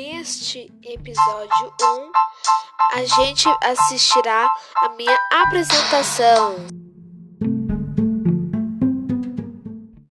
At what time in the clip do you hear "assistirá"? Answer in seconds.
3.64-4.48